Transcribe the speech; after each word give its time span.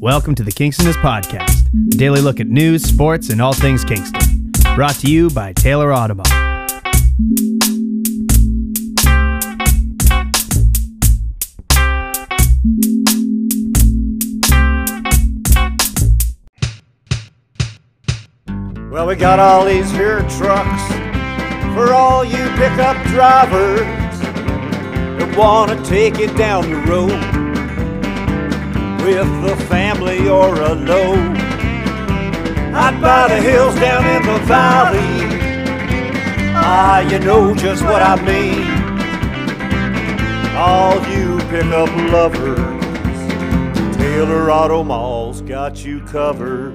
Welcome 0.00 0.36
to 0.36 0.44
the 0.44 0.52
Kingstonist 0.54 1.02
Podcast, 1.02 1.66
a 1.92 1.96
daily 1.96 2.20
look 2.20 2.38
at 2.38 2.46
news, 2.46 2.84
sports, 2.84 3.30
and 3.30 3.42
all 3.42 3.52
things 3.52 3.84
Kingston. 3.84 4.52
Brought 4.76 4.94
to 4.96 5.10
you 5.10 5.30
by 5.30 5.52
Taylor 5.52 5.88
Automall. 5.88 6.30
Well, 18.92 19.08
we 19.08 19.16
got 19.16 19.40
all 19.40 19.64
these 19.64 19.90
here 19.90 20.20
trucks 20.38 20.82
for 21.74 21.92
all 21.92 22.24
you 22.24 22.48
pickup 22.50 23.04
drivers 23.08 24.01
that 25.22 25.36
want 25.36 25.70
to 25.70 25.84
take 25.88 26.18
it 26.18 26.36
down 26.36 26.68
the 26.68 26.76
road 26.90 27.10
with 29.04 29.42
the 29.42 29.56
family 29.66 30.28
or 30.28 30.54
alone. 30.54 31.36
I'd 32.74 33.00
buy 33.00 33.28
the 33.28 33.40
hills 33.40 33.74
down 33.76 34.04
in 34.06 34.22
the 34.26 34.38
valley, 34.46 34.98
ah, 36.54 37.00
you 37.00 37.18
know 37.20 37.54
just 37.54 37.84
what 37.84 38.02
I 38.02 38.16
mean. 38.24 38.66
All 40.56 40.94
you 41.10 41.38
pickup 41.50 41.94
lovers, 42.10 43.96
Taylor 43.96 44.50
Auto 44.50 44.82
Mall's 44.82 45.42
got 45.42 45.84
you 45.84 46.00
covered. 46.00 46.74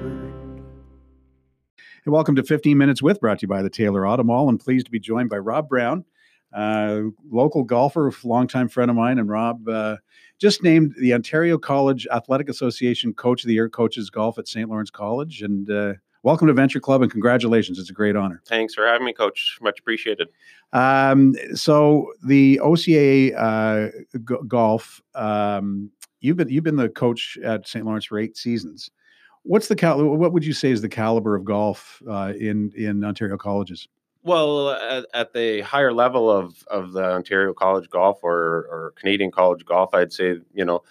And 2.04 2.14
welcome 2.14 2.36
to 2.36 2.42
15 2.42 2.78
Minutes 2.78 3.02
With, 3.02 3.20
brought 3.20 3.40
to 3.40 3.42
you 3.42 3.48
by 3.48 3.62
the 3.62 3.68
Taylor 3.68 4.06
Auto 4.06 4.22
Mall. 4.22 4.48
I'm 4.48 4.56
pleased 4.56 4.86
to 4.86 4.92
be 4.92 5.00
joined 5.00 5.28
by 5.28 5.36
Rob 5.36 5.68
Brown, 5.68 6.06
uh, 6.52 7.02
local 7.30 7.62
golfer, 7.62 8.12
longtime 8.24 8.68
friend 8.68 8.90
of 8.90 8.96
mine. 8.96 9.18
And 9.18 9.28
Rob 9.28 9.68
uh, 9.68 9.96
just 10.38 10.62
named 10.62 10.94
the 11.00 11.14
Ontario 11.14 11.58
College 11.58 12.06
Athletic 12.12 12.48
Association 12.48 13.12
Coach 13.12 13.44
of 13.44 13.48
the 13.48 13.54
Year, 13.54 13.68
coaches 13.68 14.10
golf 14.10 14.38
at 14.38 14.48
St. 14.48 14.68
Lawrence 14.68 14.90
College. 14.90 15.42
And 15.42 15.70
uh, 15.70 15.94
welcome 16.22 16.46
to 16.46 16.54
Venture 16.54 16.80
Club 16.80 17.02
and 17.02 17.10
congratulations. 17.10 17.78
It's 17.78 17.90
a 17.90 17.94
great 17.94 18.16
honor. 18.16 18.42
Thanks 18.46 18.74
for 18.74 18.86
having 18.86 19.04
me, 19.04 19.12
Coach. 19.12 19.58
Much 19.60 19.78
appreciated. 19.78 20.28
Um, 20.72 21.34
so 21.54 22.12
the 22.24 22.60
OCA 22.60 23.34
uh, 23.34 23.88
g- 24.14 24.34
golf, 24.46 25.02
um, 25.14 25.90
you've 26.20 26.36
been 26.36 26.48
you've 26.48 26.64
been 26.64 26.76
the 26.76 26.88
coach 26.88 27.38
at 27.44 27.66
St. 27.66 27.84
Lawrence 27.84 28.04
for 28.04 28.18
eight 28.18 28.36
seasons. 28.36 28.90
What's 29.44 29.68
the 29.68 29.76
cal- 29.76 30.04
what 30.04 30.32
would 30.32 30.44
you 30.44 30.52
say 30.52 30.70
is 30.70 30.82
the 30.82 30.88
caliber 30.88 31.34
of 31.34 31.44
golf 31.44 32.02
uh, 32.08 32.32
in 32.38 32.72
in 32.76 33.02
Ontario 33.04 33.36
colleges? 33.36 33.88
Well, 34.22 34.70
at, 34.70 35.06
at, 35.14 35.32
the 35.32 35.60
higher 35.60 35.92
level 35.92 36.30
of, 36.30 36.62
of 36.68 36.92
the 36.92 37.04
Ontario 37.04 37.54
College 37.54 37.88
Golf 37.88 38.18
or, 38.22 38.66
or 38.68 38.92
Canadian 38.96 39.30
College 39.30 39.64
Golf, 39.64 39.94
I'd 39.94 40.12
say 40.12 40.38
you 40.52 40.64
know 40.64 40.82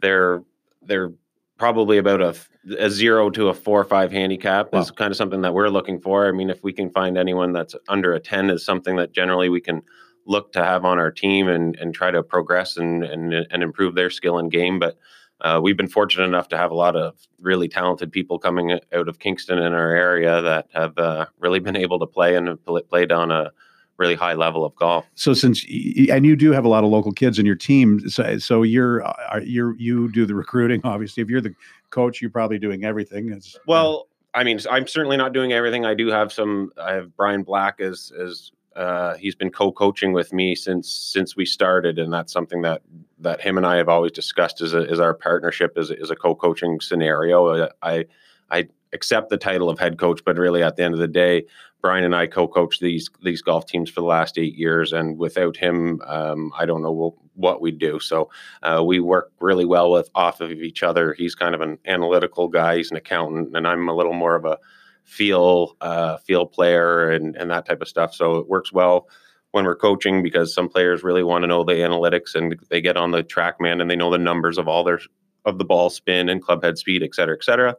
they're 0.00 0.42
they're 0.82 1.12
probably 1.58 1.98
about 1.98 2.20
a, 2.20 2.36
a 2.78 2.90
zero 2.90 3.30
to 3.30 3.48
a 3.48 3.54
four 3.54 3.80
or 3.80 3.84
five 3.84 4.12
handicap 4.12 4.72
wow. 4.72 4.80
is 4.80 4.90
kind 4.90 5.10
of 5.10 5.16
something 5.16 5.42
that 5.42 5.54
we're 5.54 5.68
looking 5.68 6.00
for. 6.00 6.28
I 6.28 6.32
mean, 6.32 6.50
if 6.50 6.62
we 6.62 6.72
can 6.72 6.90
find 6.90 7.16
anyone 7.16 7.52
that's 7.52 7.74
under 7.88 8.12
a 8.12 8.20
ten, 8.20 8.50
is 8.50 8.64
something 8.64 8.96
that 8.96 9.12
generally 9.12 9.48
we 9.48 9.60
can 9.60 9.82
look 10.26 10.52
to 10.52 10.64
have 10.64 10.84
on 10.84 10.98
our 10.98 11.10
team 11.10 11.48
and 11.48 11.76
and 11.76 11.94
try 11.94 12.10
to 12.10 12.22
progress 12.22 12.76
and 12.76 13.02
and, 13.02 13.32
and 13.32 13.62
improve 13.62 13.94
their 13.94 14.10
skill 14.10 14.38
and 14.38 14.50
game. 14.50 14.78
But 14.78 14.98
uh, 15.40 15.60
we've 15.62 15.76
been 15.76 15.88
fortunate 15.88 16.24
enough 16.24 16.48
to 16.48 16.56
have 16.56 16.70
a 16.70 16.74
lot 16.74 16.96
of 16.96 17.14
really 17.40 17.68
talented 17.68 18.10
people 18.10 18.38
coming 18.38 18.72
out 18.72 19.08
of 19.08 19.18
Kingston 19.18 19.58
in 19.58 19.72
our 19.72 19.94
area 19.94 20.40
that 20.42 20.68
have 20.72 20.96
uh, 20.98 21.26
really 21.38 21.58
been 21.58 21.76
able 21.76 21.98
to 21.98 22.06
play 22.06 22.36
and 22.36 22.48
have 22.48 22.88
played 22.88 23.12
on 23.12 23.30
a 23.30 23.50
really 23.96 24.14
high 24.14 24.34
level 24.34 24.64
of 24.64 24.74
golf. 24.76 25.06
So 25.14 25.34
since 25.34 25.64
and 25.64 26.26
you 26.26 26.36
do 26.36 26.52
have 26.52 26.64
a 26.64 26.68
lot 26.68 26.84
of 26.84 26.90
local 26.90 27.12
kids 27.12 27.38
in 27.38 27.46
your 27.46 27.54
team, 27.54 28.08
so, 28.08 28.38
so 28.38 28.62
you're 28.62 29.04
you're 29.42 29.76
you 29.76 30.10
do 30.12 30.26
the 30.26 30.34
recruiting. 30.34 30.80
Obviously, 30.84 31.22
if 31.22 31.28
you're 31.28 31.40
the 31.40 31.54
coach, 31.90 32.20
you're 32.20 32.30
probably 32.30 32.58
doing 32.58 32.84
everything. 32.84 33.30
It's, 33.30 33.56
well, 33.66 34.08
I 34.34 34.44
mean, 34.44 34.58
I'm 34.70 34.86
certainly 34.86 35.16
not 35.16 35.32
doing 35.32 35.52
everything. 35.52 35.84
I 35.84 35.94
do 35.94 36.08
have 36.08 36.32
some. 36.32 36.72
I 36.80 36.94
have 36.94 37.16
Brian 37.16 37.42
Black 37.42 37.80
as 37.80 38.12
as 38.20 38.50
uh, 38.76 39.16
he's 39.16 39.34
been 39.34 39.50
co-coaching 39.50 40.12
with 40.12 40.32
me 40.32 40.54
since 40.54 40.90
since 40.90 41.36
we 41.36 41.46
started, 41.46 41.98
and 41.98 42.12
that's 42.12 42.32
something 42.32 42.62
that 42.62 42.82
that 43.20 43.40
him 43.40 43.56
and 43.56 43.66
I 43.66 43.76
have 43.76 43.88
always 43.88 44.12
discussed 44.12 44.60
as, 44.60 44.74
a, 44.74 44.88
as 44.90 45.00
our 45.00 45.14
partnership 45.14 45.78
is, 45.78 45.90
is 45.90 46.10
a 46.10 46.16
co-coaching 46.16 46.80
scenario. 46.80 47.46
Uh, 47.46 47.68
I 47.82 48.06
I 48.50 48.68
accept 48.92 49.30
the 49.30 49.36
title 49.36 49.70
of 49.70 49.78
head 49.78 49.98
coach, 49.98 50.22
but 50.24 50.36
really 50.36 50.62
at 50.62 50.76
the 50.76 50.84
end 50.84 50.94
of 50.94 51.00
the 51.00 51.08
day, 51.08 51.44
Brian 51.80 52.04
and 52.04 52.14
I 52.14 52.26
co-coach 52.26 52.80
these 52.80 53.10
these 53.22 53.42
golf 53.42 53.66
teams 53.66 53.90
for 53.90 54.00
the 54.00 54.06
last 54.06 54.38
eight 54.38 54.56
years, 54.56 54.92
and 54.92 55.18
without 55.18 55.56
him, 55.56 56.00
um, 56.06 56.52
I 56.58 56.66
don't 56.66 56.82
know 56.82 57.16
what 57.34 57.60
we'd 57.60 57.78
do. 57.78 58.00
So 58.00 58.30
uh, 58.62 58.82
we 58.84 59.00
work 59.00 59.32
really 59.40 59.64
well 59.64 59.90
with 59.90 60.08
off 60.14 60.40
of 60.40 60.50
each 60.50 60.82
other. 60.82 61.14
He's 61.14 61.34
kind 61.34 61.54
of 61.54 61.60
an 61.60 61.78
analytical 61.86 62.48
guy. 62.48 62.76
He's 62.76 62.90
an 62.90 62.96
accountant, 62.96 63.56
and 63.56 63.66
I'm 63.66 63.88
a 63.88 63.94
little 63.94 64.14
more 64.14 64.34
of 64.34 64.44
a 64.44 64.58
feel 65.04 65.76
uh, 65.80 66.16
feel 66.18 66.46
player 66.46 67.10
and 67.10 67.36
and 67.36 67.50
that 67.50 67.66
type 67.66 67.80
of 67.80 67.88
stuff. 67.88 68.14
So 68.14 68.36
it 68.36 68.48
works 68.48 68.72
well 68.72 69.08
when 69.52 69.64
we're 69.64 69.76
coaching 69.76 70.22
because 70.22 70.52
some 70.52 70.68
players 70.68 71.04
really 71.04 71.22
want 71.22 71.42
to 71.44 71.46
know 71.46 71.62
the 71.62 71.74
analytics 71.74 72.34
and 72.34 72.58
they 72.70 72.80
get 72.80 72.96
on 72.96 73.12
the 73.12 73.22
TrackMan 73.22 73.80
and 73.80 73.88
they 73.88 73.96
know 73.96 74.10
the 74.10 74.18
numbers 74.18 74.58
of 74.58 74.66
all 74.66 74.82
their 74.82 75.00
of 75.44 75.58
the 75.58 75.64
ball 75.64 75.90
spin 75.90 76.28
and 76.28 76.42
club 76.42 76.64
head 76.64 76.78
speed, 76.78 77.02
et 77.02 77.14
cetera, 77.14 77.36
et 77.36 77.44
cetera. 77.44 77.76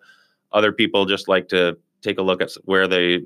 Other 0.52 0.72
people 0.72 1.06
just 1.06 1.28
like 1.28 1.48
to 1.50 1.78
take 2.02 2.20
a 2.20 2.22
look 2.22 2.42
at 2.42 2.52
where 2.66 2.88
they 2.88 3.24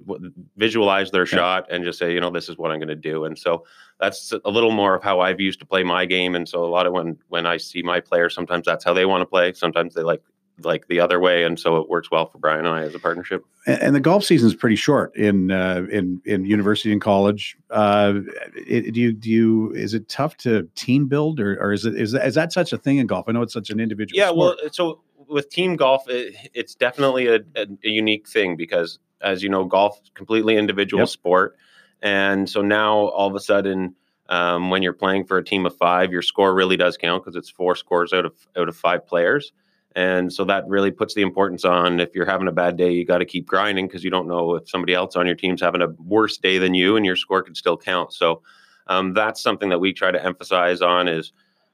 visualize 0.55 1.11
their 1.11 1.27
yeah. 1.27 1.37
shot 1.37 1.67
and 1.69 1.83
just 1.83 1.99
say, 1.99 2.13
you 2.13 2.21
know, 2.21 2.31
this 2.31 2.47
is 2.49 2.57
what 2.57 2.71
I'm 2.71 2.79
going 2.79 2.87
to 2.87 2.95
do. 2.95 3.25
And 3.25 3.37
so 3.37 3.65
that's 3.99 4.33
a 4.45 4.49
little 4.49 4.71
more 4.71 4.95
of 4.95 5.03
how 5.03 5.19
I've 5.19 5.41
used 5.41 5.59
to 5.59 5.65
play 5.65 5.83
my 5.83 6.05
game. 6.05 6.33
And 6.33 6.47
so 6.47 6.63
a 6.63 6.71
lot 6.71 6.87
of 6.87 6.93
when 6.93 7.17
when 7.27 7.45
I 7.45 7.57
see 7.57 7.83
my 7.83 7.99
players, 7.99 8.33
sometimes 8.33 8.65
that's 8.65 8.85
how 8.85 8.93
they 8.93 9.05
want 9.05 9.21
to 9.21 9.25
play. 9.25 9.53
Sometimes 9.53 9.93
they 9.93 10.01
like 10.01 10.21
like 10.63 10.87
the 10.87 10.99
other 10.99 11.19
way, 11.19 11.43
and 11.43 11.59
so 11.59 11.77
it 11.77 11.89
works 11.89 12.11
well 12.11 12.27
for 12.27 12.37
Brian 12.37 12.65
and 12.65 12.69
I 12.69 12.83
as 12.83 12.95
a 12.95 12.99
partnership. 12.99 13.43
And, 13.65 13.81
and 13.81 13.95
the 13.95 13.99
golf 13.99 14.23
season 14.23 14.47
is 14.47 14.55
pretty 14.55 14.75
short 14.75 15.15
in 15.15 15.51
uh, 15.51 15.85
in 15.91 16.21
in 16.25 16.45
university 16.45 16.91
and 16.91 17.01
college. 17.01 17.57
Uh, 17.69 18.21
it, 18.55 18.93
do 18.93 18.99
you 18.99 19.13
do 19.13 19.29
you 19.29 19.71
is 19.73 19.93
it 19.93 20.09
tough 20.09 20.37
to 20.37 20.63
team 20.75 21.07
build, 21.07 21.39
or, 21.39 21.59
or 21.61 21.73
is 21.73 21.85
it 21.85 21.95
is 21.95 22.11
that, 22.13 22.27
is 22.27 22.35
that 22.35 22.51
such 22.51 22.73
a 22.73 22.77
thing 22.77 22.97
in 22.97 23.07
golf? 23.07 23.25
I 23.27 23.31
know 23.31 23.41
it's 23.41 23.53
such 23.53 23.69
an 23.69 23.79
individual. 23.79 24.17
Yeah, 24.17 24.29
sport. 24.29 24.59
well, 24.61 24.69
so 24.71 25.01
with 25.27 25.49
team 25.49 25.75
golf, 25.75 26.09
it, 26.09 26.35
it's 26.53 26.75
definitely 26.75 27.27
a, 27.27 27.35
a, 27.55 27.67
a, 27.83 27.89
unique 27.89 28.27
thing 28.27 28.55
because, 28.55 28.99
as 29.21 29.43
you 29.43 29.49
know, 29.49 29.63
golf 29.65 29.99
completely 30.15 30.57
individual 30.57 31.01
yep. 31.01 31.09
sport, 31.09 31.57
and 32.01 32.49
so 32.49 32.61
now 32.61 32.93
all 32.93 33.27
of 33.27 33.35
a 33.35 33.39
sudden. 33.39 33.95
Um, 34.31 34.69
when 34.69 34.83
you're 34.83 34.93
playing 34.93 35.25
for 35.25 35.39
a 35.39 35.43
team 35.43 35.65
of 35.65 35.75
five, 35.75 36.11
your 36.11 36.21
score 36.21 36.53
really 36.53 36.77
does 36.77 36.97
count 36.97 37.23
because 37.23 37.35
it's 37.35 37.49
four 37.49 37.75
scores 37.75 38.13
out 38.13 38.25
of 38.27 38.33
out 38.55 38.69
of 38.69 38.77
five 38.77 39.07
players. 39.07 39.53
And 39.95 40.31
so 40.31 40.45
that 40.45 40.67
really 40.67 40.91
puts 40.91 41.15
the 41.15 41.23
importance 41.23 41.65
on 41.65 41.99
if 41.99 42.13
you're 42.13 42.25
having 42.25 42.47
a 42.47 42.51
bad 42.51 42.77
day, 42.77 42.91
you 42.91 43.05
got 43.05 43.17
to 43.17 43.25
keep 43.25 43.47
grinding 43.47 43.87
because 43.87 44.03
you 44.03 44.11
don't 44.11 44.27
know 44.27 44.55
if 44.55 44.69
somebody 44.69 44.93
else 44.93 45.15
on 45.15 45.25
your 45.25 45.35
team's 45.35 45.61
having 45.61 45.81
a 45.81 45.87
worse 45.97 46.37
day 46.37 46.59
than 46.59 46.75
you 46.75 46.95
and 46.95 47.05
your 47.05 47.15
score 47.15 47.41
could 47.41 47.57
still 47.57 47.77
count. 47.77 48.13
So 48.13 48.41
um, 48.87 49.13
that's 49.13 49.41
something 49.41 49.69
that 49.69 49.79
we 49.79 49.93
try 49.93 50.11
to 50.11 50.23
emphasize 50.23 50.81
on 50.81 51.07
is 51.07 51.31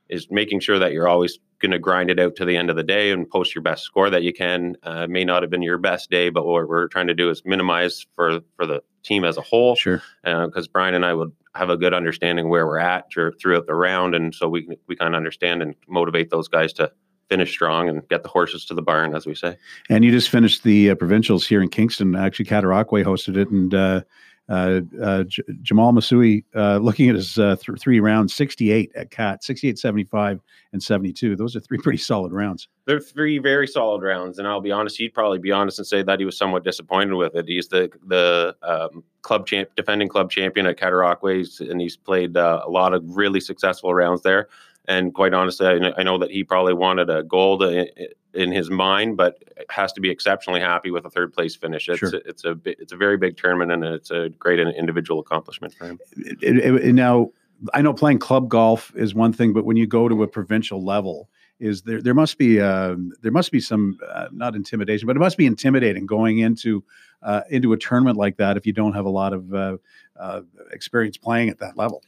is 0.07 0.27
making 0.29 0.59
sure 0.59 0.77
that 0.77 0.91
you're 0.91 1.07
always 1.07 1.39
going 1.59 1.71
to 1.71 1.79
grind 1.79 2.11
it 2.11 2.19
out 2.19 2.35
to 2.35 2.45
the 2.45 2.55
end 2.55 2.69
of 2.69 2.75
the 2.75 2.83
day 2.83 3.11
and 3.11 3.27
post 3.27 3.55
your 3.55 3.63
best 3.63 3.83
score 3.83 4.09
that 4.09 4.21
you 4.21 4.31
can. 4.31 4.75
Uh, 4.83 5.07
may 5.07 5.23
not 5.23 5.41
have 5.41 5.49
been 5.49 5.63
your 5.63 5.79
best 5.79 6.11
day, 6.11 6.29
but 6.29 6.45
what 6.45 6.67
we're 6.67 6.87
trying 6.87 7.07
to 7.07 7.13
do 7.13 7.29
is 7.29 7.41
minimize 7.43 8.05
for 8.15 8.39
for 8.55 8.65
the 8.65 8.81
team 9.03 9.25
as 9.25 9.37
a 9.37 9.41
whole. 9.41 9.75
Sure. 9.75 10.01
Because 10.23 10.67
uh, 10.67 10.71
Brian 10.71 10.93
and 10.93 11.05
I 11.05 11.13
would 11.13 11.31
have 11.55 11.69
a 11.69 11.77
good 11.77 11.93
understanding 11.93 12.49
where 12.49 12.67
we're 12.67 12.77
at 12.77 13.11
throughout 13.11 13.65
the 13.65 13.73
round, 13.73 14.15
and 14.15 14.33
so 14.33 14.47
we 14.47 14.67
we 14.87 14.95
kind 14.95 15.15
of 15.15 15.17
understand 15.17 15.61
and 15.61 15.75
motivate 15.87 16.29
those 16.29 16.47
guys 16.47 16.71
to 16.73 16.91
finish 17.29 17.51
strong 17.51 17.89
and 17.89 18.07
get 18.09 18.23
the 18.23 18.29
horses 18.29 18.65
to 18.65 18.73
the 18.73 18.81
barn, 18.81 19.15
as 19.15 19.25
we 19.25 19.35
say. 19.35 19.57
And 19.89 20.03
you 20.03 20.11
just 20.11 20.29
finished 20.29 20.63
the 20.63 20.91
uh, 20.91 20.95
provincials 20.95 21.45
here 21.47 21.61
in 21.61 21.69
Kingston. 21.69 22.15
Actually, 22.15 22.45
Cataraqui 22.45 23.03
hosted 23.03 23.37
it, 23.37 23.49
and 23.49 23.73
uh, 23.73 24.01
uh, 24.47 24.81
uh 25.01 25.23
J- 25.23 25.43
Jamal 25.63 25.91
Masui, 25.91 26.43
uh, 26.55 26.77
looking 26.77 27.09
at 27.09 27.15
his 27.15 27.39
uh, 27.39 27.55
th- 27.55 27.79
three 27.79 27.99
rounds, 27.99 28.33
68 28.35 28.91
at 28.95 29.09
Cat, 29.09 29.43
68, 29.43 29.79
75, 29.79 30.39
and 30.71 30.83
72. 30.83 31.35
Those 31.35 31.55
are 31.55 31.59
three 31.59 31.77
pretty 31.83 31.97
solid 31.97 32.31
rounds. 32.31 32.67
They're 32.85 32.99
three 32.99 33.39
very 33.39 33.67
solid 33.67 34.03
rounds, 34.03 34.37
and 34.37 34.47
I'll 34.47 34.61
be 34.61 34.71
honest. 34.71 34.97
He'd 34.97 35.13
probably 35.15 35.39
be 35.39 35.51
honest 35.51 35.79
and 35.79 35.87
say 35.87 36.03
that 36.03 36.19
he 36.19 36.25
was 36.25 36.37
somewhat 36.37 36.63
disappointed 36.63 37.15
with 37.15 37.35
it. 37.35 37.47
He's 37.47 37.69
the 37.69 37.91
the 38.05 38.55
um, 38.61 39.03
club 39.23 39.47
champ, 39.47 39.69
defending 39.75 40.07
club 40.07 40.29
champion 40.29 40.67
at 40.67 40.77
Cataraqui, 40.77 41.67
and 41.69 41.81
he's 41.81 41.97
played 41.97 42.37
a 42.37 42.69
lot 42.69 42.93
of 42.93 43.03
really 43.17 43.39
successful 43.39 43.93
rounds 43.93 44.21
there. 44.21 44.47
And 44.87 45.13
quite 45.13 45.33
honestly, 45.33 45.67
I, 45.67 46.03
know 46.03 46.17
that 46.19 46.31
he 46.31 46.43
probably 46.43 46.73
wanted 46.73 47.09
a 47.09 47.23
gold 47.23 47.63
in 47.63 48.51
his 48.51 48.69
mind, 48.69 49.17
but 49.17 49.43
has 49.69 49.91
to 49.93 50.01
be 50.01 50.09
exceptionally 50.09 50.59
happy 50.59 50.91
with 50.91 51.05
a 51.05 51.09
third 51.09 51.33
place 51.33 51.55
finish. 51.55 51.89
It's 51.89 51.99
sure. 51.99 52.09
a, 52.09 52.29
it's 52.29 52.45
a 52.45 52.57
it's 52.65 52.93
a 52.93 52.97
very 52.97 53.17
big 53.17 53.37
tournament, 53.37 53.71
and 53.71 53.83
it's 53.83 54.11
a 54.11 54.29
great 54.29 54.59
individual 54.59 55.19
accomplishment 55.19 55.73
for 55.73 55.85
him. 55.87 55.99
It, 56.17 56.57
it, 56.57 56.93
now, 56.93 57.31
I 57.73 57.81
know 57.81 57.93
playing 57.93 58.19
club 58.19 58.49
golf 58.49 58.91
is 58.95 59.15
one 59.15 59.33
thing, 59.33 59.53
but 59.53 59.65
when 59.65 59.77
you 59.77 59.87
go 59.87 60.07
to 60.07 60.23
a 60.23 60.27
provincial 60.27 60.83
level, 60.83 61.29
is 61.59 61.83
there 61.83 62.01
there 62.01 62.13
must 62.13 62.37
be 62.37 62.59
uh, 62.59 62.95
there 63.21 63.31
must 63.31 63.51
be 63.51 63.59
some 63.59 63.97
uh, 64.11 64.27
not 64.31 64.55
intimidation, 64.55 65.07
but 65.07 65.15
it 65.15 65.19
must 65.19 65.37
be 65.37 65.45
intimidating 65.45 66.05
going 66.05 66.39
into 66.39 66.83
uh, 67.23 67.41
into 67.49 67.73
a 67.73 67.77
tournament 67.77 68.17
like 68.17 68.37
that 68.37 68.57
if 68.57 68.65
you 68.65 68.73
don't 68.73 68.93
have 68.93 69.05
a 69.05 69.09
lot 69.09 69.33
of 69.33 69.53
uh, 69.53 69.77
uh, 70.19 70.41
experience 70.71 71.17
playing 71.17 71.49
at 71.49 71.59
that 71.59 71.77
level. 71.77 72.03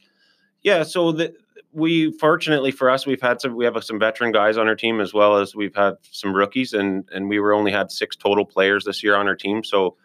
Yeah, 0.62 0.82
so 0.82 1.12
the 1.12 1.34
we 1.72 2.12
fortunately 2.12 2.70
for 2.70 2.90
us, 2.90 3.06
we've 3.06 3.20
had 3.20 3.40
some 3.40 3.54
we 3.54 3.64
have 3.64 3.82
some 3.84 3.98
veteran 3.98 4.32
guys 4.32 4.56
on 4.56 4.68
our 4.68 4.74
team 4.74 5.00
as 5.00 5.12
well 5.12 5.36
as 5.36 5.54
we've 5.54 5.74
had 5.74 5.94
some 6.10 6.34
rookies, 6.34 6.72
and 6.72 7.08
and 7.12 7.28
we 7.28 7.38
were 7.38 7.52
only 7.52 7.72
had 7.72 7.90
six 7.90 8.16
total 8.16 8.44
players 8.44 8.84
this 8.84 9.02
year 9.02 9.16
on 9.16 9.28
our 9.28 9.36
team. 9.36 9.62
So 9.62 9.96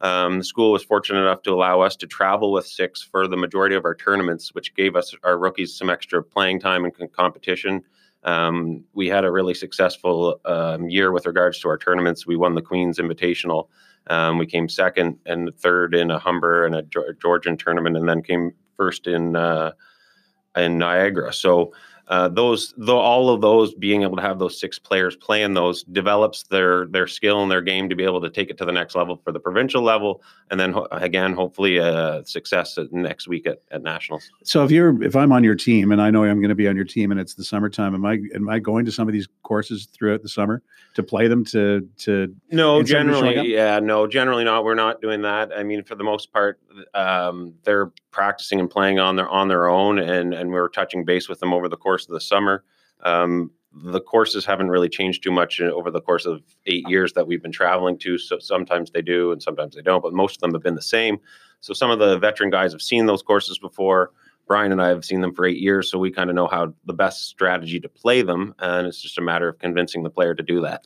um, 0.00 0.38
the 0.38 0.44
school 0.44 0.72
was 0.72 0.82
fortunate 0.82 1.20
enough 1.20 1.42
to 1.42 1.52
allow 1.52 1.80
us 1.80 1.96
to 1.96 2.06
travel 2.06 2.52
with 2.52 2.66
six 2.66 3.02
for 3.02 3.28
the 3.28 3.36
majority 3.36 3.76
of 3.76 3.84
our 3.84 3.94
tournaments, 3.94 4.54
which 4.54 4.74
gave 4.74 4.96
us 4.96 5.14
our 5.22 5.38
rookies 5.38 5.76
some 5.76 5.90
extra 5.90 6.22
playing 6.22 6.60
time 6.60 6.84
and 6.84 7.12
competition. 7.12 7.82
Um, 8.22 8.84
we 8.94 9.08
had 9.08 9.24
a 9.24 9.30
really 9.30 9.54
successful 9.54 10.40
um, 10.44 10.88
year 10.88 11.12
with 11.12 11.26
regards 11.26 11.58
to 11.60 11.68
our 11.68 11.78
tournaments. 11.78 12.26
We 12.26 12.36
won 12.36 12.54
the 12.54 12.62
Queen's 12.62 12.98
Invitational. 12.98 13.68
Um, 14.06 14.38
we 14.38 14.46
came 14.46 14.68
second 14.68 15.18
and 15.26 15.54
third 15.58 15.94
in 15.94 16.10
a 16.10 16.18
Humber 16.18 16.64
and 16.64 16.74
a 16.74 16.82
Georgian 17.20 17.56
tournament, 17.56 17.96
and 17.96 18.08
then 18.08 18.22
came 18.22 18.52
first 18.76 19.06
in 19.06 19.36
uh, 19.36 19.72
in 20.56 20.78
Niagara. 20.78 21.32
So 21.32 21.72
uh, 22.10 22.28
those, 22.28 22.74
the, 22.76 22.92
all 22.92 23.30
of 23.30 23.40
those, 23.40 23.72
being 23.74 24.02
able 24.02 24.16
to 24.16 24.22
have 24.22 24.40
those 24.40 24.58
six 24.58 24.80
players 24.80 25.14
playing 25.14 25.54
those 25.54 25.84
develops 25.84 26.42
their 26.42 26.86
their 26.86 27.06
skill 27.06 27.40
and 27.40 27.48
their 27.48 27.62
game 27.62 27.88
to 27.88 27.94
be 27.94 28.02
able 28.02 28.20
to 28.20 28.28
take 28.28 28.50
it 28.50 28.58
to 28.58 28.64
the 28.64 28.72
next 28.72 28.96
level 28.96 29.20
for 29.22 29.30
the 29.30 29.38
provincial 29.38 29.80
level, 29.80 30.20
and 30.50 30.58
then 30.58 30.72
ho- 30.72 30.88
again, 30.90 31.32
hopefully, 31.32 31.78
uh, 31.78 32.20
success 32.24 32.76
at 32.78 32.92
next 32.92 33.28
week 33.28 33.46
at, 33.46 33.62
at 33.70 33.84
nationals. 33.84 34.28
So 34.42 34.64
if 34.64 34.72
you're 34.72 35.00
if 35.04 35.14
I'm 35.14 35.30
on 35.30 35.44
your 35.44 35.54
team 35.54 35.92
and 35.92 36.02
I 36.02 36.10
know 36.10 36.24
I'm 36.24 36.40
going 36.40 36.48
to 36.48 36.56
be 36.56 36.66
on 36.66 36.74
your 36.74 36.84
team 36.84 37.12
and 37.12 37.20
it's 37.20 37.34
the 37.34 37.44
summertime, 37.44 37.94
am 37.94 38.04
I 38.04 38.18
am 38.34 38.48
I 38.48 38.58
going 38.58 38.84
to 38.86 38.90
some 38.90 39.06
of 39.06 39.12
these 39.12 39.28
courses 39.44 39.86
throughout 39.86 40.22
the 40.22 40.28
summer 40.28 40.64
to 40.94 41.04
play 41.04 41.28
them 41.28 41.44
to 41.44 41.88
to 41.98 42.34
no 42.50 42.82
generally 42.82 43.54
yeah 43.54 43.78
no 43.78 44.08
generally 44.08 44.42
not 44.42 44.64
we're 44.64 44.74
not 44.74 45.00
doing 45.00 45.22
that. 45.22 45.52
I 45.56 45.62
mean 45.62 45.84
for 45.84 45.94
the 45.94 46.02
most 46.02 46.32
part 46.32 46.58
um, 46.92 47.54
they're 47.62 47.92
practicing 48.10 48.60
and 48.60 48.70
playing 48.70 48.98
on 48.98 49.16
their 49.16 49.28
on 49.28 49.48
their 49.48 49.68
own 49.68 49.98
and 49.98 50.34
and 50.34 50.50
we 50.50 50.58
are 50.58 50.68
touching 50.68 51.04
base 51.04 51.28
with 51.28 51.40
them 51.40 51.52
over 51.52 51.68
the 51.68 51.76
course 51.76 52.06
of 52.06 52.12
the 52.12 52.20
summer. 52.20 52.64
Um, 53.02 53.50
the 53.72 54.00
courses 54.00 54.44
haven't 54.44 54.68
really 54.68 54.88
changed 54.88 55.22
too 55.22 55.30
much 55.30 55.60
over 55.60 55.90
the 55.90 56.00
course 56.00 56.26
of 56.26 56.42
eight 56.66 56.88
years 56.88 57.12
that 57.12 57.26
we've 57.26 57.42
been 57.42 57.52
traveling 57.52 57.96
to. 57.98 58.18
So 58.18 58.38
sometimes 58.40 58.90
they 58.90 59.02
do 59.02 59.30
and 59.30 59.40
sometimes 59.40 59.76
they 59.76 59.82
don't, 59.82 60.02
but 60.02 60.12
most 60.12 60.36
of 60.36 60.40
them 60.40 60.52
have 60.52 60.62
been 60.62 60.74
the 60.74 60.82
same. 60.82 61.18
So 61.60 61.72
some 61.72 61.90
of 61.90 61.98
the 61.98 62.18
veteran 62.18 62.50
guys 62.50 62.72
have 62.72 62.82
seen 62.82 63.06
those 63.06 63.22
courses 63.22 63.58
before. 63.58 64.10
Brian 64.50 64.72
and 64.72 64.82
I 64.82 64.88
have 64.88 65.04
seen 65.04 65.20
them 65.20 65.32
for 65.32 65.46
eight 65.46 65.58
years, 65.58 65.88
so 65.88 65.96
we 65.96 66.10
kind 66.10 66.28
of 66.28 66.34
know 66.34 66.48
how 66.48 66.74
the 66.84 66.92
best 66.92 67.28
strategy 67.28 67.78
to 67.78 67.88
play 67.88 68.20
them, 68.20 68.52
and 68.58 68.84
it's 68.84 69.00
just 69.00 69.16
a 69.16 69.20
matter 69.20 69.48
of 69.48 69.60
convincing 69.60 70.02
the 70.02 70.10
player 70.10 70.34
to 70.34 70.42
do 70.42 70.60
that. 70.60 70.82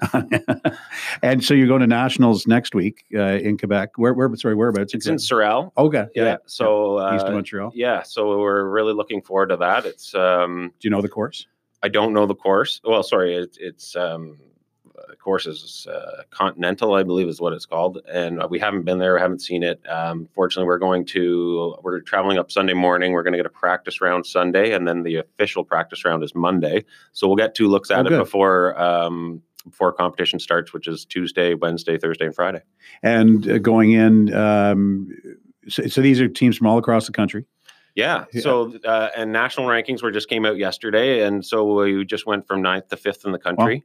and 1.23 1.43
so 1.43 1.55
you're 1.55 1.67
going 1.67 1.81
to 1.81 1.87
nationals 1.87 2.47
next 2.47 2.75
week 2.75 3.07
uh, 3.15 3.39
in 3.39 3.57
Quebec. 3.57 3.93
Where, 3.97 4.13
where? 4.13 4.29
Sorry, 4.37 4.55
whereabouts? 4.55 4.93
It's 4.93 5.07
in 5.07 5.19
Sorel. 5.19 5.73
Okay, 5.79 6.05
yeah. 6.15 6.25
yeah. 6.25 6.37
So 6.45 7.01
yeah. 7.01 7.17
east 7.17 7.25
of 7.25 7.31
uh, 7.31 7.37
Montreal. 7.37 7.73
Yeah, 7.75 8.03
so 8.03 8.39
we're 8.39 8.69
really 8.69 8.93
looking 8.93 9.23
forward 9.23 9.47
to 9.47 9.57
that. 9.57 9.87
It's. 9.87 10.15
Um, 10.15 10.71
do 10.79 10.87
you 10.87 10.91
know 10.91 11.01
the 11.01 11.09
course? 11.09 11.47
I 11.83 11.89
don't 11.89 12.13
know 12.13 12.27
the 12.27 12.35
course. 12.35 12.83
Well, 12.85 13.03
sorry, 13.03 13.35
it, 13.35 13.57
it's 13.59 13.97
um, 13.97 14.37
course 15.19 15.47
is 15.47 15.87
uh, 15.87 16.23
Continental, 16.31 16.95
I 16.95 17.03
believe 17.03 17.29
is 17.29 17.41
what 17.41 17.53
it's 17.53 17.67
called, 17.67 17.99
and 18.11 18.43
uh, 18.43 18.49
we 18.49 18.59
haven't 18.59 18.85
been 18.85 18.99
there, 18.99 19.15
we 19.15 19.21
haven't 19.21 19.43
seen 19.43 19.63
it. 19.63 19.81
Um, 19.89 20.29
fortunately, 20.35 20.67
we're 20.67 20.79
going 20.79 21.05
to 21.07 21.77
we're 21.83 22.01
traveling 22.01 22.39
up 22.39 22.51
Sunday 22.51 22.75
morning. 22.75 23.13
We're 23.13 23.23
going 23.23 23.33
to 23.33 23.39
get 23.39 23.47
a 23.47 23.51
practice 23.51 24.01
round 24.01 24.27
Sunday, 24.27 24.73
and 24.73 24.87
then 24.87 25.03
the 25.03 25.17
official 25.17 25.65
practice 25.65 26.05
round 26.05 26.23
is 26.23 26.35
Monday. 26.35 26.85
So 27.13 27.27
we'll 27.27 27.37
get 27.37 27.55
two 27.55 27.69
looks 27.69 27.91
at 27.91 28.07
oh, 28.07 28.15
it 28.15 28.19
before 28.19 28.81
um, 28.81 29.43
before 29.65 29.93
competition 29.93 30.39
starts, 30.39 30.73
which 30.73 30.87
is 30.87 31.05
Tuesday, 31.05 31.55
Wednesday, 31.55 31.99
Thursday, 31.99 32.27
and 32.27 32.35
Friday. 32.35 32.61
And 33.03 33.49
uh, 33.49 33.59
going 33.59 33.93
in, 33.93 34.33
um, 34.35 35.11
so, 35.69 35.87
so 35.87 36.01
these 36.01 36.21
are 36.21 36.29
teams 36.29 36.57
from 36.57 36.67
all 36.67 36.79
across 36.79 37.07
the 37.07 37.13
country. 37.13 37.47
Yeah. 37.95 38.25
yeah. 38.33 38.41
So, 38.41 38.75
uh, 38.85 39.11
and 39.17 39.33
national 39.33 39.67
rankings 39.67 40.03
were 40.03 40.11
just 40.11 40.29
came 40.29 40.45
out 40.45 40.57
yesterday, 40.57 41.25
and 41.25 41.45
so 41.45 41.83
we 41.83 42.05
just 42.05 42.27
went 42.27 42.47
from 42.47 42.61
ninth 42.61 42.89
to 42.89 42.97
fifth 42.97 43.25
in 43.25 43.33
the 43.33 43.39
country. 43.39 43.85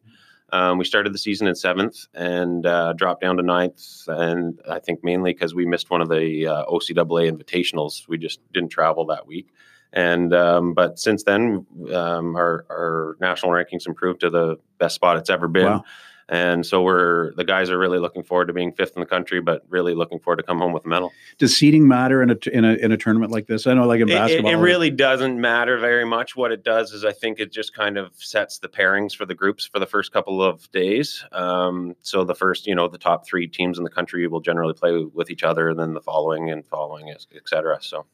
Um, 0.51 0.77
we 0.77 0.85
started 0.85 1.13
the 1.13 1.17
season 1.17 1.47
in 1.47 1.55
seventh 1.55 2.07
and 2.13 2.65
uh, 2.65 2.93
dropped 2.93 3.21
down 3.21 3.37
to 3.37 3.43
ninth, 3.43 3.83
and 4.07 4.59
I 4.69 4.79
think 4.79 5.03
mainly 5.03 5.33
because 5.33 5.53
we 5.53 5.65
missed 5.65 5.89
one 5.89 6.01
of 6.01 6.09
the 6.09 6.47
uh, 6.47 6.65
OCAA 6.65 7.31
invitationals. 7.31 8.07
We 8.07 8.17
just 8.17 8.39
didn't 8.53 8.69
travel 8.69 9.05
that 9.07 9.27
week, 9.27 9.49
and 9.93 10.33
um, 10.33 10.73
but 10.73 10.99
since 10.99 11.23
then, 11.23 11.65
um, 11.93 12.35
our 12.35 12.65
our 12.69 13.17
national 13.19 13.51
rankings 13.51 13.87
improved 13.87 14.21
to 14.21 14.29
the 14.29 14.57
best 14.77 14.95
spot 14.95 15.17
it's 15.17 15.29
ever 15.29 15.47
been. 15.47 15.65
Wow. 15.65 15.83
And 16.31 16.63
so 16.63 16.83
we're 16.83 17.33
the 17.33 17.43
guys 17.43 17.71
are 17.71 17.77
really 17.77 17.97
looking 17.97 18.23
forward 18.23 18.45
to 18.45 18.53
being 18.53 18.71
fifth 18.71 18.93
in 18.95 18.99
the 18.99 19.07
country, 19.07 19.41
but 19.41 19.63
really 19.67 19.95
looking 19.95 20.19
forward 20.19 20.37
to 20.37 20.43
come 20.43 20.59
home 20.59 20.73
with 20.73 20.85
a 20.85 20.87
medal. 20.87 21.11
Does 21.39 21.57
seeding 21.57 21.87
matter 21.87 22.21
in 22.21 22.29
a 22.29 22.37
in 22.53 22.65
a 22.65 22.73
in 22.73 22.91
a 22.91 22.97
tournament 22.97 23.31
like 23.31 23.47
this? 23.47 23.65
I 23.65 23.73
know, 23.73 23.87
like 23.87 23.99
in 23.99 24.07
basketball, 24.07 24.51
it, 24.51 24.53
it 24.53 24.57
really 24.57 24.91
doesn't 24.91 25.41
matter 25.41 25.79
very 25.79 26.05
much. 26.05 26.35
What 26.35 26.51
it 26.51 26.63
does 26.63 26.91
is, 26.91 27.03
I 27.03 27.13
think 27.13 27.39
it 27.39 27.51
just 27.51 27.73
kind 27.73 27.97
of 27.97 28.13
sets 28.17 28.59
the 28.59 28.69
pairings 28.69 29.15
for 29.15 29.25
the 29.25 29.33
groups 29.33 29.65
for 29.65 29.79
the 29.79 29.87
first 29.87 30.11
couple 30.11 30.43
of 30.43 30.71
days. 30.71 31.25
Um, 31.31 31.95
so 32.03 32.23
the 32.23 32.35
first, 32.35 32.67
you 32.67 32.75
know, 32.75 32.87
the 32.87 32.99
top 32.99 33.25
three 33.25 33.47
teams 33.47 33.79
in 33.79 33.83
the 33.83 33.89
country 33.89 34.27
will 34.27 34.41
generally 34.41 34.73
play 34.73 35.03
with 35.11 35.31
each 35.31 35.43
other, 35.43 35.69
and 35.69 35.79
then 35.79 35.95
the 35.95 36.01
following 36.01 36.51
and 36.51 36.63
following, 36.67 37.09
et 37.09 37.25
cetera. 37.47 37.79
So 37.81 38.05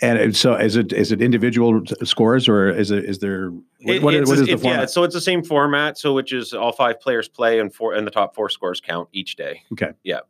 and 0.00 0.36
so, 0.36 0.54
is 0.54 0.76
it 0.76 0.92
is 0.92 1.12
it 1.12 1.20
individual 1.20 1.82
scores 2.04 2.48
or 2.48 2.70
is 2.70 2.90
it 2.90 3.04
is 3.04 3.18
there 3.18 3.50
what, 3.82 4.02
what, 4.02 4.02
what 4.02 4.14
is 4.14 4.46
the 4.46 4.56
format? 4.56 4.80
Yeah, 4.80 4.86
so 4.86 5.02
it's 5.02 5.14
the 5.14 5.20
same 5.20 5.42
format. 5.42 5.98
So 5.98 6.14
which 6.14 6.32
is 6.32 6.52
all 6.52 6.72
five 6.72 7.00
players 7.00 7.28
play 7.28 7.58
and 7.58 7.74
four 7.74 7.94
and 7.94 8.06
the 8.06 8.10
top 8.10 8.34
four 8.34 8.48
scores 8.48 8.80
count 8.80 9.08
each 9.12 9.36
day. 9.36 9.62
Okay. 9.72 9.90
Yeah. 10.04 10.20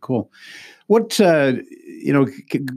Cool. 0.00 0.30
What 0.86 1.20
uh, 1.20 1.54
you 1.86 2.12
know, 2.12 2.26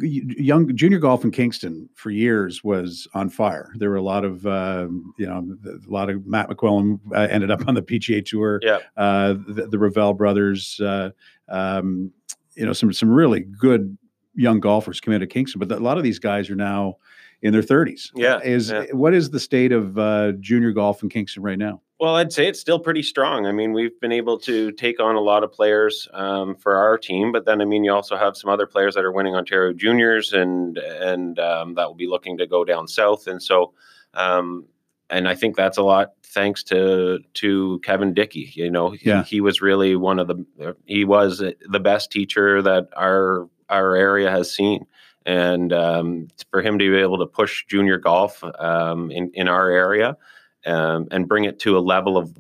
young 0.02 0.76
junior 0.76 1.00
golf 1.00 1.24
in 1.24 1.32
Kingston 1.32 1.88
for 1.96 2.10
years 2.10 2.64
was 2.64 3.08
on 3.14 3.30
fire. 3.30 3.72
There 3.78 3.90
were 3.90 3.96
a 3.96 4.02
lot 4.02 4.26
of 4.26 4.46
uh, 4.46 4.88
you 5.18 5.28
know, 5.28 5.58
a 5.66 5.92
lot 5.92 6.10
of 6.10 6.26
Matt 6.26 6.50
McQuillan 6.50 7.00
uh, 7.16 7.28
ended 7.30 7.52
up 7.52 7.68
on 7.68 7.76
the 7.76 7.82
PGA 7.82 8.26
Tour. 8.26 8.60
Yeah. 8.64 8.80
Uh, 8.98 9.36
the, 9.48 9.68
the 9.70 9.80
Ravel 9.80 10.14
brothers. 10.14 10.80
Uh, 10.80 11.12
um, 11.48 12.12
you 12.56 12.66
know, 12.66 12.74
some 12.74 12.92
some 12.92 13.10
really 13.10 13.42
good 13.42 13.98
young 14.34 14.60
golfers 14.60 15.00
come 15.00 15.14
into 15.14 15.28
Kingston, 15.28 15.60
but 15.60 15.72
a 15.72 15.80
lot 15.80 15.98
of 15.98 16.04
these 16.04 16.20
guys 16.20 16.50
are 16.50 16.56
now 16.56 16.98
in 17.42 17.54
their 17.54 17.62
30s. 17.62 18.12
Yeah. 18.16 18.40
Is 18.44 18.70
yeah. 18.70 18.86
what 18.92 19.14
is 19.14 19.30
the 19.32 19.40
state 19.40 19.72
of 19.72 19.98
uh, 19.98 20.34
junior 20.40 20.72
golf 20.72 21.04
in 21.04 21.10
Kingston 21.10 21.44
right 21.44 21.58
now? 21.58 21.82
Well, 22.00 22.16
I'd 22.16 22.34
say 22.34 22.48
it's 22.48 22.60
still 22.60 22.80
pretty 22.80 23.04
strong. 23.04 23.46
I 23.46 23.52
mean, 23.52 23.74
we've 23.74 24.00
been 24.00 24.12
able 24.12 24.40
to 24.40 24.72
take 24.72 25.00
on 25.00 25.16
a 25.16 25.22
lot 25.22 25.44
of 25.44 25.52
players 25.52 26.08
um, 26.14 26.56
for 26.56 26.76
our 26.76 26.98
team, 26.98 27.32
but 27.32 27.46
then 27.46 27.62
I 27.62 27.66
mean, 27.66 27.84
you 27.84 27.94
also 27.94 28.18
have 28.18 28.36
some 28.36 28.50
other 28.50 28.66
players 28.66 28.96
that 28.96 29.06
are 29.06 29.12
winning 29.12 29.36
Ontario 29.36 29.72
Juniors, 29.72 30.34
and 30.34 30.80
and 30.80 31.38
um, 31.38 31.76
that 31.76 31.88
will 31.88 31.96
be 31.96 32.08
looking 32.08 32.40
to 32.40 32.48
go 32.48 32.66
down 32.66 32.88
south. 32.88 33.28
And 33.28 33.42
so, 33.42 33.74
um, 34.16 34.66
and 35.12 35.28
I 35.28 35.36
think 35.36 35.56
that's 35.56 35.78
a 35.78 35.84
lot 35.84 36.14
thanks 36.24 36.64
to 36.64 37.20
to 37.36 37.80
Kevin 37.84 38.16
Dickey. 38.16 38.52
You 38.56 38.72
know, 38.72 38.92
he, 38.92 39.08
yeah. 39.08 39.24
he 39.24 39.40
was 39.40 39.62
really 39.62 39.96
one 39.96 40.18
of 40.18 40.28
the 40.28 40.76
he 40.86 41.06
was 41.06 41.38
the 41.38 41.80
best 41.80 42.12
teacher 42.12 42.64
that 42.64 42.88
our 42.98 43.48
our 43.72 43.96
area 43.96 44.30
has 44.30 44.54
seen. 44.54 44.86
And 45.26 45.72
um, 45.72 46.28
for 46.50 46.62
him 46.62 46.80
to 46.80 46.92
be 46.92 47.00
able 47.00 47.20
to 47.20 47.28
push 47.28 47.66
junior 47.68 47.98
golf 47.98 48.44
um, 48.60 49.12
in 49.12 49.32
in 49.36 49.48
our 49.48 49.70
area 49.70 50.18
um, 50.66 51.08
and 51.12 51.28
bring 51.28 51.44
it 51.46 51.60
to 51.60 51.78
a 51.78 51.80
level 51.80 52.18
of 52.18 52.36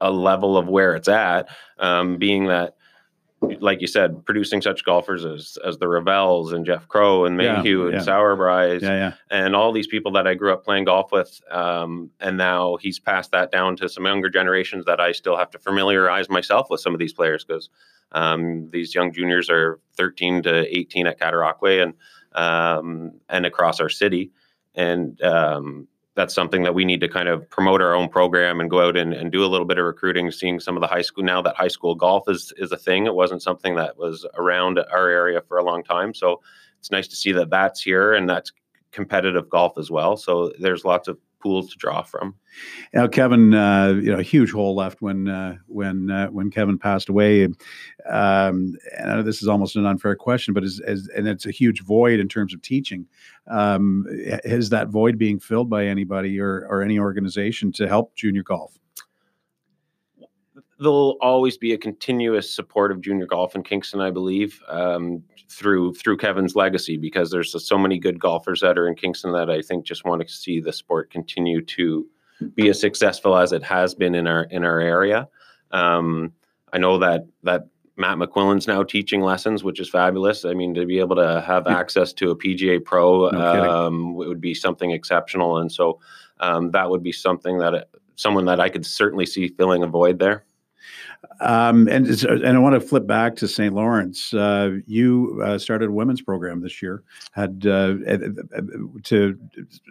a 0.00 0.10
level 0.10 0.56
of 0.56 0.68
where 0.68 0.94
it's 0.96 1.08
at, 1.08 1.48
um, 1.78 2.18
being 2.18 2.46
that 2.46 2.77
like 3.40 3.80
you 3.80 3.86
said, 3.86 4.24
producing 4.24 4.60
such 4.60 4.84
golfers 4.84 5.24
as 5.24 5.58
as 5.64 5.78
the 5.78 5.88
Ravels 5.88 6.52
and 6.52 6.66
Jeff 6.66 6.88
Crow 6.88 7.24
and 7.24 7.36
Mayhew 7.36 7.82
yeah, 7.82 7.84
and 7.86 7.94
yeah. 7.94 8.02
Yeah, 8.82 8.88
yeah. 8.90 9.12
and 9.30 9.54
all 9.54 9.72
these 9.72 9.86
people 9.86 10.12
that 10.12 10.26
I 10.26 10.34
grew 10.34 10.52
up 10.52 10.64
playing 10.64 10.84
golf 10.84 11.12
with. 11.12 11.40
Um, 11.50 12.10
and 12.20 12.36
now 12.36 12.76
he's 12.76 12.98
passed 12.98 13.30
that 13.32 13.50
down 13.52 13.76
to 13.76 13.88
some 13.88 14.04
younger 14.04 14.28
generations 14.28 14.84
that 14.86 15.00
I 15.00 15.12
still 15.12 15.36
have 15.36 15.50
to 15.50 15.58
familiarize 15.58 16.28
myself 16.28 16.68
with 16.70 16.80
some 16.80 16.94
of 16.94 16.98
these 16.98 17.12
players 17.12 17.44
because 17.44 17.68
um, 18.12 18.70
these 18.70 18.94
young 18.94 19.12
juniors 19.12 19.48
are 19.50 19.78
13 19.96 20.42
to 20.42 20.76
18 20.76 21.06
at 21.06 21.20
Cataraqui 21.20 21.82
and 21.82 21.94
um, 22.34 23.12
and 23.28 23.46
across 23.46 23.80
our 23.80 23.88
city. 23.88 24.32
And 24.74 25.20
um, 25.22 25.88
that's 26.18 26.34
something 26.34 26.64
that 26.64 26.74
we 26.74 26.84
need 26.84 27.00
to 27.00 27.06
kind 27.06 27.28
of 27.28 27.48
promote 27.48 27.80
our 27.80 27.94
own 27.94 28.08
program 28.08 28.58
and 28.58 28.68
go 28.68 28.84
out 28.84 28.96
and, 28.96 29.14
and 29.14 29.30
do 29.30 29.44
a 29.44 29.46
little 29.46 29.64
bit 29.64 29.78
of 29.78 29.84
recruiting, 29.84 30.32
seeing 30.32 30.58
some 30.58 30.76
of 30.76 30.80
the 30.80 30.88
high 30.88 31.00
school 31.00 31.22
now 31.22 31.40
that 31.40 31.54
high 31.54 31.68
school 31.68 31.94
golf 31.94 32.24
is 32.28 32.52
is 32.56 32.72
a 32.72 32.76
thing. 32.76 33.06
It 33.06 33.14
wasn't 33.14 33.40
something 33.40 33.76
that 33.76 33.96
was 33.96 34.26
around 34.34 34.80
our 34.90 35.08
area 35.08 35.40
for 35.46 35.58
a 35.58 35.62
long 35.62 35.84
time. 35.84 36.12
So 36.12 36.40
it's 36.80 36.90
nice 36.90 37.06
to 37.06 37.14
see 37.14 37.30
that 37.30 37.50
that's 37.50 37.80
here 37.80 38.14
and 38.14 38.28
that's 38.28 38.50
competitive 38.90 39.48
golf 39.48 39.78
as 39.78 39.92
well. 39.92 40.16
So 40.16 40.50
there's 40.58 40.84
lots 40.84 41.06
of 41.06 41.18
pools 41.40 41.70
to 41.70 41.76
draw 41.78 42.02
from. 42.02 42.34
Now, 42.92 43.06
Kevin, 43.06 43.54
uh, 43.54 43.94
you 44.00 44.12
know, 44.12 44.18
a 44.18 44.22
huge 44.22 44.50
hole 44.50 44.74
left 44.74 45.00
when 45.00 45.28
uh, 45.28 45.56
when 45.66 46.10
uh, 46.10 46.28
when 46.28 46.50
Kevin 46.50 46.78
passed 46.78 47.08
away. 47.08 47.44
Um, 47.44 47.56
and 48.06 49.10
I 49.10 49.16
know 49.16 49.22
this 49.22 49.42
is 49.42 49.48
almost 49.48 49.76
an 49.76 49.86
unfair 49.86 50.16
question, 50.16 50.54
but 50.54 50.64
as 50.64 50.80
and 51.16 51.28
it's 51.28 51.46
a 51.46 51.50
huge 51.50 51.82
void 51.82 52.20
in 52.20 52.28
terms 52.28 52.54
of 52.54 52.62
teaching. 52.62 53.06
Um, 53.48 54.04
is 54.08 54.70
that 54.70 54.88
void 54.88 55.18
being 55.18 55.38
filled 55.38 55.70
by 55.70 55.86
anybody 55.86 56.40
or 56.40 56.66
or 56.68 56.82
any 56.82 56.98
organization 56.98 57.72
to 57.72 57.88
help 57.88 58.14
junior 58.14 58.42
golf? 58.42 58.78
There'll 60.78 61.16
always 61.20 61.56
be 61.58 61.72
a 61.72 61.78
continuous 61.78 62.52
support 62.54 62.92
of 62.92 63.00
junior 63.00 63.26
golf 63.26 63.54
in 63.54 63.62
Kingston, 63.62 64.00
I 64.00 64.10
believe, 64.10 64.62
um, 64.68 65.22
through 65.50 65.94
through 65.94 66.16
Kevin's 66.18 66.54
legacy, 66.54 66.96
because 66.96 67.30
there's 67.30 67.54
so 67.66 67.78
many 67.78 67.98
good 67.98 68.20
golfers 68.20 68.60
that 68.60 68.78
are 68.78 68.86
in 68.86 68.94
Kingston 68.94 69.32
that 69.32 69.50
I 69.50 69.62
think 69.62 69.84
just 69.84 70.04
want 70.04 70.22
to 70.22 70.28
see 70.28 70.60
the 70.60 70.72
sport 70.72 71.10
continue 71.10 71.62
to 71.62 72.06
be 72.54 72.68
as 72.68 72.80
successful 72.80 73.36
as 73.36 73.52
it 73.52 73.62
has 73.64 73.94
been 73.94 74.14
in 74.14 74.26
our 74.26 74.44
in 74.44 74.64
our 74.64 74.80
area. 74.80 75.28
Um, 75.72 76.32
I 76.72 76.78
know 76.78 76.98
that 76.98 77.26
that 77.42 77.66
Matt 77.96 78.18
McQuillan's 78.18 78.68
now 78.68 78.84
teaching 78.84 79.22
lessons, 79.22 79.64
which 79.64 79.80
is 79.80 79.88
fabulous. 79.88 80.44
I 80.44 80.54
mean, 80.54 80.72
to 80.74 80.86
be 80.86 81.00
able 81.00 81.16
to 81.16 81.40
have 81.40 81.66
access 81.66 82.12
to 82.14 82.30
a 82.30 82.36
PGA 82.36 82.84
Pro 82.84 83.28
No 83.30 83.38
um, 83.70 84.10
it 84.22 84.28
would 84.28 84.40
be 84.40 84.54
something 84.54 84.92
exceptional, 84.92 85.58
and 85.58 85.72
so 85.72 85.98
um, 86.38 86.70
that 86.70 86.88
would 86.88 87.02
be 87.02 87.10
something 87.12 87.58
that 87.58 87.74
it- 87.74 87.90
someone 88.14 88.44
that 88.46 88.58
I 88.60 88.68
could 88.68 88.84
certainly 88.84 89.26
see 89.26 89.48
filling 89.48 89.82
a 89.82 89.86
void 89.86 90.18
there. 90.18 90.44
Um, 91.40 91.88
and 91.88 92.06
and 92.24 92.56
I 92.56 92.58
want 92.58 92.74
to 92.74 92.80
flip 92.80 93.06
back 93.06 93.36
to 93.36 93.48
St. 93.48 93.74
Lawrence. 93.74 94.34
Uh, 94.34 94.78
you 94.86 95.40
uh, 95.44 95.58
started 95.58 95.88
a 95.88 95.92
women's 95.92 96.20
program 96.20 96.62
this 96.62 96.82
year. 96.82 97.02
Had 97.32 97.64
uh, 97.66 97.94
uh, 98.06 98.18
uh, 98.56 98.60
to 99.04 99.38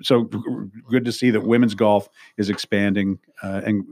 so 0.02 0.24
good 0.24 1.06
to 1.06 1.12
see 1.12 1.32
that 1.32 1.42
women's 1.42 1.74
golf 1.74 2.10
is 2.38 2.50
expanding. 2.50 3.20
Uh, 3.42 3.62
and 3.66 3.84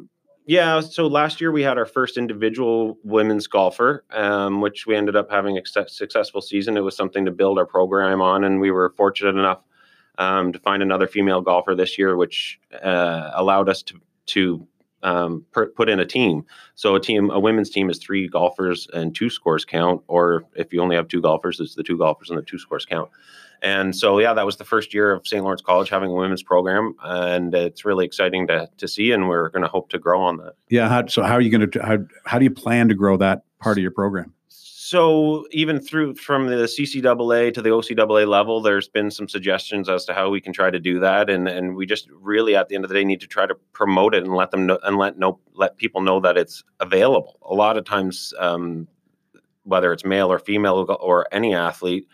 Yeah, 0.46 0.82
so 0.82 1.08
last 1.08 1.40
year 1.40 1.52
we 1.52 1.64
had 1.64 1.78
our 1.78 1.86
first 1.86 2.18
individual 2.18 2.98
women's 3.04 3.48
golfer, 3.48 4.04
um, 4.12 4.62
which 4.62 4.86
we 4.86 4.96
ended 4.96 5.16
up 5.16 5.32
having 5.32 5.58
a 5.58 5.62
successful 5.88 6.42
season. 6.42 6.76
It 6.76 6.82
was 6.82 6.96
something 6.98 7.26
to 7.26 7.32
build 7.32 7.58
our 7.58 7.66
program 7.66 8.22
on, 8.22 8.44
and 8.44 8.60
we 8.60 8.72
were 8.72 8.94
fortunate 8.98 9.38
enough 9.38 9.62
um, 10.18 10.52
to 10.52 10.60
find 10.60 10.84
another 10.84 11.08
female 11.08 11.42
golfer 11.42 11.76
this 11.76 11.98
year, 11.98 12.18
which 12.18 12.60
uh, 12.84 13.32
allowed 13.34 13.70
us 13.70 13.82
to 13.84 14.02
to 14.28 14.68
um, 15.06 15.46
per, 15.52 15.68
put 15.68 15.88
in 15.88 16.00
a 16.00 16.06
team. 16.06 16.44
So 16.74 16.96
a 16.96 17.00
team, 17.00 17.30
a 17.30 17.40
women's 17.40 17.70
team, 17.70 17.90
is 17.90 18.00
three 18.00 18.28
golfers 18.28 18.88
and 18.94 19.16
two 19.16 19.30
scores 19.30 19.64
count. 19.64 20.02
Or 20.08 20.44
if 20.56 20.74
you 20.74 20.82
only 20.82 20.96
have 20.96 21.08
two 21.08 21.22
golfers, 21.22 21.60
it's 21.60 21.76
the 21.76 21.84
two 21.84 21.98
golfers 21.98 22.30
and 22.30 22.38
the 22.38 22.44
two 22.44 22.58
scores 22.58 22.86
count. 22.86 23.10
And 23.62 23.96
so, 23.96 24.20
yeah, 24.20 24.34
that 24.34 24.46
was 24.46 24.58
the 24.58 24.66
first 24.66 24.94
year 24.94 25.14
of 25.14 25.26
St. 25.26 25.44
Lawrence 25.44 25.62
College 25.62 25.90
having 25.90 26.12
a 26.12 26.14
women's 26.14 26.44
program, 26.44 26.94
and 27.02 27.54
it's 27.56 27.86
really 27.86 28.06
exciting 28.06 28.48
to 28.48 28.70
to 28.78 28.88
see. 28.88 29.12
And 29.12 29.30
we're 29.30 29.50
going 29.50 29.64
to 29.64 29.70
hope 29.70 29.90
to 29.90 29.98
grow 29.98 30.22
on 30.22 30.38
that. 30.38 30.54
yeah, 30.70 30.90
how, 30.90 31.06
so 31.08 31.24
how 31.24 31.34
are 31.34 31.42
you 31.42 31.50
going 31.50 31.72
to 31.72 31.82
how 31.82 31.98
how 32.26 32.38
do 32.38 32.44
you 32.44 32.52
plan 32.52 32.90
to 32.90 32.96
grow 32.96 33.16
that 33.18 33.44
part 33.60 33.78
of 33.78 33.82
your 33.82 33.92
program? 33.92 34.35
So 34.96 35.46
even 35.52 35.82
through 35.82 36.16
from 36.16 36.48
the 36.48 36.56
CCAA 36.56 37.54
to 37.54 37.62
the 37.62 37.72
OCAA 37.72 38.26
level, 38.26 38.62
there's 38.62 38.88
been 38.88 39.12
some 39.12 39.28
suggestions 39.28 39.90
as 39.90 40.06
to 40.06 40.14
how 40.14 40.30
we 40.30 40.40
can 40.40 40.54
try 40.54 40.72
to 40.72 40.80
do 40.80 41.02
that, 41.02 41.30
and 41.30 41.50
and 41.50 41.76
we 41.76 41.86
just 41.86 42.08
really 42.12 42.56
at 42.56 42.70
the 42.70 42.76
end 42.76 42.86
of 42.86 42.88
the 42.88 42.96
day 42.96 43.04
need 43.04 43.20
to 43.20 43.28
try 43.28 43.46
to 43.46 43.56
promote 43.74 44.16
it 44.16 44.24
and 44.24 44.34
let 44.34 44.52
them 44.52 44.66
know 44.66 44.80
and 44.84 44.96
let 44.98 45.18
know 45.20 45.38
let 45.54 45.76
people 45.76 46.00
know 46.00 46.22
that 46.22 46.38
it's 46.38 46.64
available. 46.80 47.38
A 47.42 47.54
lot 47.54 47.76
of 47.76 47.84
times, 47.84 48.34
um, 48.40 48.88
whether 49.64 49.92
it's 49.92 50.06
male 50.06 50.32
or 50.32 50.40
female 50.40 50.86
or 51.02 51.28
any 51.34 51.54
athlete, 51.54 52.08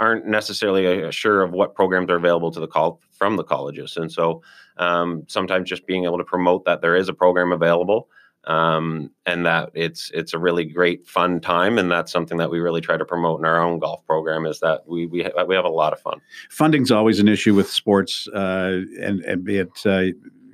aren't 0.00 0.26
necessarily 0.26 1.04
uh, 1.04 1.12
sure 1.12 1.42
of 1.42 1.52
what 1.52 1.76
programs 1.76 2.10
are 2.10 2.16
available 2.16 2.50
to 2.50 2.58
the 2.58 2.66
call 2.66 3.00
from 3.12 3.36
the 3.36 3.44
colleges, 3.44 3.96
and 3.96 4.10
so 4.10 4.42
um, 4.78 5.22
sometimes 5.28 5.70
just 5.70 5.86
being 5.86 6.02
able 6.02 6.18
to 6.18 6.24
promote 6.24 6.64
that 6.64 6.82
there 6.82 6.96
is 6.96 7.08
a 7.08 7.14
program 7.14 7.52
available 7.52 8.08
um, 8.48 9.10
and 9.26 9.44
that 9.44 9.70
it's 9.74 10.10
it's 10.14 10.32
a 10.32 10.38
really 10.38 10.64
great 10.64 11.06
fun 11.06 11.38
time, 11.38 11.78
and 11.78 11.90
that's 11.90 12.10
something 12.10 12.38
that 12.38 12.50
we 12.50 12.60
really 12.60 12.80
try 12.80 12.96
to 12.96 13.04
promote 13.04 13.38
in 13.38 13.44
our 13.44 13.60
own 13.60 13.78
golf 13.78 14.04
program. 14.06 14.46
Is 14.46 14.58
that 14.60 14.88
we 14.88 15.06
we 15.06 15.22
ha- 15.22 15.44
we 15.44 15.54
have 15.54 15.66
a 15.66 15.70
lot 15.70 15.92
of 15.92 16.00
fun. 16.00 16.20
Funding's 16.48 16.90
always 16.90 17.20
an 17.20 17.28
issue 17.28 17.54
with 17.54 17.70
sports, 17.70 18.26
uh, 18.28 18.80
and 19.00 19.20
and 19.20 19.44
be 19.44 19.58
it 19.58 19.86
uh, 19.86 20.06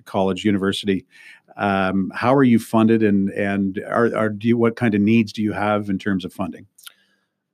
college, 0.04 0.44
university. 0.44 1.06
Um, 1.56 2.10
how 2.12 2.34
are 2.34 2.42
you 2.42 2.58
funded, 2.58 3.04
and 3.04 3.30
and 3.30 3.78
are, 3.86 4.14
are 4.16 4.28
do 4.28 4.48
you 4.48 4.58
what 4.58 4.74
kind 4.74 4.94
of 4.94 5.00
needs 5.00 5.32
do 5.32 5.40
you 5.40 5.52
have 5.52 5.88
in 5.88 5.98
terms 5.98 6.24
of 6.24 6.32
funding? 6.32 6.66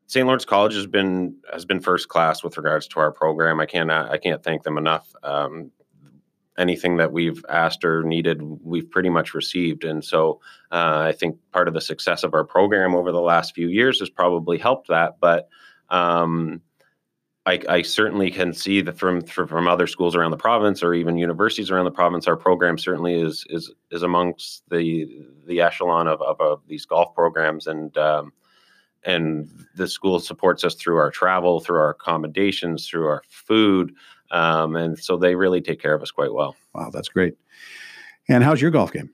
St. 0.06 0.26
Lawrence 0.26 0.46
College 0.46 0.74
has 0.74 0.86
been 0.86 1.36
has 1.52 1.66
been 1.66 1.80
first 1.80 2.08
class 2.08 2.42
with 2.42 2.56
regards 2.56 2.88
to 2.88 3.00
our 3.00 3.12
program. 3.12 3.60
I 3.60 3.66
can't 3.66 3.90
I 3.90 4.16
can't 4.16 4.42
thank 4.42 4.62
them 4.62 4.78
enough. 4.78 5.14
Um, 5.22 5.70
anything 6.60 6.98
that 6.98 7.10
we've 7.10 7.44
asked 7.48 7.84
or 7.84 8.04
needed, 8.04 8.42
we've 8.62 8.90
pretty 8.90 9.08
much 9.08 9.34
received, 9.34 9.82
and 9.82 10.04
so 10.04 10.40
uh, 10.70 10.98
I 11.08 11.12
think 11.12 11.36
part 11.52 11.66
of 11.66 11.74
the 11.74 11.80
success 11.80 12.22
of 12.22 12.34
our 12.34 12.44
program 12.44 12.94
over 12.94 13.10
the 13.10 13.20
last 13.20 13.54
few 13.54 13.68
years 13.68 13.98
has 14.00 14.10
probably 14.10 14.58
helped 14.58 14.88
that. 14.88 15.16
But 15.20 15.48
um, 15.88 16.60
I, 17.46 17.60
I 17.68 17.82
certainly 17.82 18.30
can 18.30 18.52
see 18.52 18.82
that 18.82 18.98
from 18.98 19.22
from 19.22 19.66
other 19.66 19.86
schools 19.86 20.14
around 20.14 20.30
the 20.30 20.36
province 20.36 20.82
or 20.82 20.94
even 20.94 21.16
universities 21.16 21.70
around 21.70 21.86
the 21.86 21.90
province, 21.90 22.28
our 22.28 22.36
program 22.36 22.78
certainly 22.78 23.14
is 23.14 23.44
is 23.48 23.72
is 23.90 24.02
amongst 24.02 24.62
the 24.68 25.26
the 25.46 25.60
echelon 25.60 26.06
of 26.06 26.20
of, 26.20 26.40
of 26.40 26.60
these 26.68 26.86
golf 26.86 27.14
programs 27.14 27.66
and. 27.66 27.96
Um, 27.96 28.32
and 29.04 29.48
the 29.76 29.88
school 29.88 30.20
supports 30.20 30.62
us 30.62 30.74
through 30.74 30.98
our 30.98 31.10
travel, 31.10 31.60
through 31.60 31.78
our 31.78 31.88
accommodations, 31.88 32.86
through 32.86 33.06
our 33.06 33.22
food, 33.30 33.94
um, 34.30 34.76
and 34.76 34.98
so 34.98 35.16
they 35.16 35.34
really 35.34 35.60
take 35.60 35.80
care 35.80 35.94
of 35.94 36.02
us 36.02 36.10
quite 36.10 36.32
well. 36.32 36.56
Wow, 36.74 36.90
that's 36.92 37.08
great. 37.08 37.34
And 38.28 38.44
how's 38.44 38.60
your 38.60 38.70
golf 38.70 38.92
game? 38.92 39.10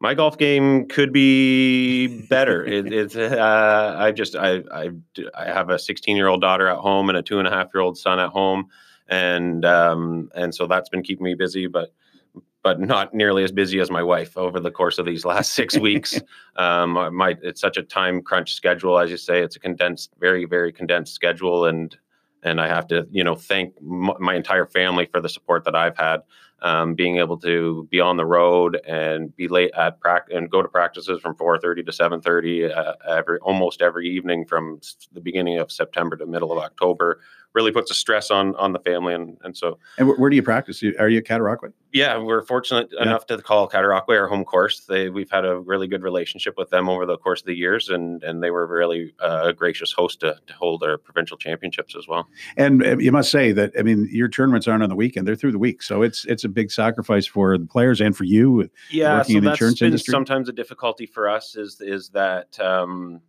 My 0.00 0.14
golf 0.14 0.36
game 0.36 0.88
could 0.88 1.12
be 1.12 2.08
better. 2.26 2.64
it, 2.66 2.92
it's 2.92 3.14
uh, 3.14 3.94
I 3.96 4.10
just 4.10 4.34
I, 4.34 4.62
I 4.72 4.90
I 5.34 5.44
have 5.46 5.70
a 5.70 5.78
16 5.78 6.16
year 6.16 6.28
old 6.28 6.40
daughter 6.40 6.66
at 6.66 6.78
home 6.78 7.08
and 7.08 7.16
a 7.16 7.22
two 7.22 7.38
and 7.38 7.46
a 7.46 7.50
half 7.50 7.68
year 7.72 7.82
old 7.82 7.96
son 7.96 8.18
at 8.18 8.30
home, 8.30 8.68
and 9.08 9.64
um, 9.64 10.30
and 10.34 10.54
so 10.54 10.66
that's 10.66 10.88
been 10.88 11.02
keeping 11.02 11.24
me 11.24 11.34
busy, 11.34 11.68
but 11.68 11.92
but 12.62 12.80
not 12.80 13.12
nearly 13.12 13.42
as 13.42 13.50
busy 13.50 13.80
as 13.80 13.90
my 13.90 14.02
wife 14.02 14.36
over 14.36 14.60
the 14.60 14.70
course 14.70 14.98
of 14.98 15.06
these 15.06 15.24
last 15.24 15.54
six 15.54 15.78
weeks. 15.78 16.20
Um, 16.54 17.16
my 17.16 17.34
it's 17.42 17.62
such 17.62 17.78
a 17.78 17.82
time 17.82 18.20
crunch 18.20 18.52
schedule, 18.52 18.98
as 18.98 19.10
you 19.10 19.16
say. 19.16 19.40
It's 19.40 19.56
a 19.56 19.58
condensed, 19.58 20.10
very 20.20 20.44
very 20.44 20.70
condensed 20.70 21.14
schedule, 21.14 21.64
and 21.64 21.96
and 22.42 22.60
I 22.60 22.68
have 22.68 22.86
to 22.88 23.06
you 23.10 23.24
know 23.24 23.34
thank 23.34 23.74
m- 23.80 24.12
my 24.20 24.34
entire 24.34 24.66
family 24.66 25.06
for 25.06 25.20
the 25.20 25.28
support 25.28 25.64
that 25.64 25.74
I've 25.74 25.96
had. 25.96 26.22
Um, 26.64 26.94
being 26.94 27.16
able 27.18 27.38
to 27.38 27.88
be 27.90 27.98
on 27.98 28.16
the 28.16 28.24
road 28.24 28.80
and 28.86 29.34
be 29.34 29.48
late 29.48 29.72
at 29.76 29.98
practice 30.00 30.36
and 30.36 30.48
go 30.48 30.62
to 30.62 30.68
practices 30.68 31.20
from 31.20 31.34
4:30 31.34 31.84
to 31.86 31.92
7:30 31.92 32.70
uh, 32.76 32.94
every 33.08 33.38
almost 33.38 33.82
every 33.82 34.08
evening 34.08 34.44
from 34.46 34.80
the 35.12 35.20
beginning 35.20 35.58
of 35.58 35.72
September 35.72 36.16
to 36.16 36.24
middle 36.26 36.52
of 36.52 36.58
October 36.58 37.20
really 37.54 37.72
puts 37.72 37.90
a 37.90 37.94
stress 37.94 38.30
on 38.30 38.54
on 38.56 38.72
the 38.72 38.78
family 38.80 39.14
and 39.14 39.36
and 39.42 39.56
so 39.56 39.78
And 39.98 40.08
where 40.08 40.30
do 40.30 40.36
you 40.36 40.42
practice? 40.42 40.82
Are 40.98 41.08
you 41.08 41.18
at 41.18 41.24
Cataraqui? 41.24 41.72
yeah, 41.92 42.16
we're 42.16 42.40
fortunate 42.42 42.88
Yeah. 42.92 43.02
enough 43.02 43.26
to 43.26 43.36
call 43.42 43.68
Cataraqui 43.68 44.16
our 44.18 44.26
home 44.26 44.44
course. 44.44 44.80
They 44.80 45.10
we've 45.10 45.30
had 45.30 45.44
a 45.44 45.58
really 45.58 45.86
good 45.86 46.02
relationship 46.02 46.54
with 46.56 46.70
them 46.70 46.88
over 46.88 47.04
the 47.04 47.18
course 47.18 47.40
of 47.42 47.46
the 47.46 47.54
years, 47.54 47.88
and 47.90 48.22
and 48.24 48.42
they 48.42 48.50
were 48.50 48.66
really 48.66 49.14
uh, 49.20 49.42
a 49.46 49.52
gracious 49.52 49.92
host 49.92 50.20
to, 50.20 50.36
to 50.46 50.54
hold 50.54 50.82
our 50.82 50.96
provincial 50.98 51.36
championships 51.36 51.94
as 51.96 52.08
well. 52.08 52.26
And 52.56 52.82
uh, 52.84 52.96
you 52.98 53.12
must 53.12 53.30
say 53.30 53.52
that 53.52 53.72
I 53.78 53.82
mean 53.82 54.08
your 54.10 54.28
tournaments 54.28 54.66
aren't 54.66 54.82
on 54.82 54.88
the 54.88 54.96
weekend; 54.96 55.26
they're 55.28 55.36
through 55.36 55.52
the 55.52 55.58
week. 55.58 55.82
So 55.82 56.02
it's 56.02 56.24
it's 56.24 56.44
a 56.44 56.48
big 56.48 56.70
sacrifice 56.70 57.26
for 57.26 57.58
the 57.58 57.66
players 57.66 58.00
and 58.00 58.16
for 58.16 58.24
you. 58.24 58.70
Yeah, 58.90 59.18
Working 59.18 59.32
so 59.34 59.38
in 59.38 59.44
the 59.44 59.50
that's 59.50 59.56
insurance 59.60 59.78
been 59.80 59.86
industry? 59.88 60.12
sometimes 60.12 60.48
a 60.48 60.52
difficulty 60.52 61.06
for 61.06 61.28
us 61.28 61.56
is 61.56 61.80
is 61.80 62.08
that 62.10 62.58
um, 62.60 63.20